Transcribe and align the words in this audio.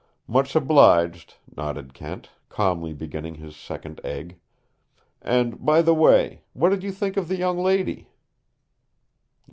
"Much 0.25 0.55
obliged," 0.55 1.35
nodded 1.55 1.93
Kent, 1.93 2.31
calmly 2.49 2.91
beginning 2.91 3.35
his 3.35 3.55
second 3.55 4.01
egg. 4.03 4.39
"And, 5.21 5.63
by 5.63 5.83
the 5.83 5.93
way, 5.93 6.41
what 6.53 6.69
did 6.69 6.81
you 6.81 6.91
think 6.91 7.17
of 7.17 7.27
the 7.27 7.37
young 7.37 7.59
lady?" 7.59 8.07